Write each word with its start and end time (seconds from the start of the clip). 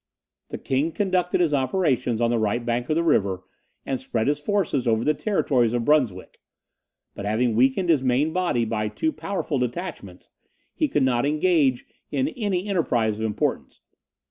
The 0.49 0.57
king 0.57 0.93
conducted 0.93 1.41
his 1.41 1.53
operations 1.53 2.21
on 2.21 2.31
the 2.31 2.39
right 2.39 2.65
bank 2.65 2.89
of 2.89 2.95
the 2.95 3.03
river, 3.03 3.43
and 3.85 3.99
spread 3.99 4.25
his 4.27 4.39
forces 4.39 4.87
over 4.87 5.03
the 5.03 5.13
territories 5.13 5.73
of 5.73 5.85
Brunswick, 5.85 6.39
but 7.13 7.23
having 7.25 7.55
weakened 7.55 7.89
his 7.89 8.01
main 8.01 8.33
body 8.33 8.65
by 8.65 8.87
too 8.87 9.11
powerful 9.11 9.59
detachments, 9.59 10.29
he 10.73 10.87
could 10.87 11.03
not 11.03 11.23
engage 11.23 11.85
in 12.09 12.29
any 12.29 12.67
enterprise 12.67 13.19
of 13.19 13.25
importance. 13.27 13.81